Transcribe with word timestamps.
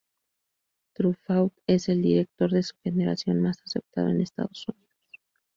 Truffaut 0.93 1.53
es 1.67 1.87
el 1.87 2.01
director 2.01 2.49
de 2.51 2.63
su 2.63 2.73
generación 2.83 3.39
más 3.39 3.61
aceptado 3.63 4.09
en 4.09 4.21
Estados 4.21 4.65
Unidos. 4.67 4.97